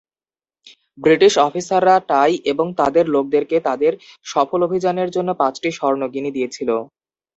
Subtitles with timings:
[0.97, 3.93] British অফিসাররা টাই এবং তার লোকদেরকে তাদের
[4.25, 6.69] সফল অভিযানের জন্য পাঁচটি স্বর্ণ গিনি দিয়েছিল।